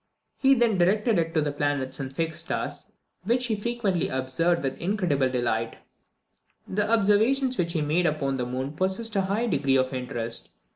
[0.39, 2.91] He then directed it to the planets and the fixed stars,
[3.23, 6.09] which he frequently observed with "incredible delight." Incredibili
[6.67, 6.75] animi jucunditate.
[6.77, 10.53] The observations which he made upon the moon possessed a high degree of interest.